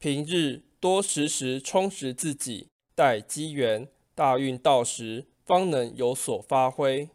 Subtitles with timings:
[0.00, 7.08] 平日多时时充实自己待机缘大运到时方能有所发挥。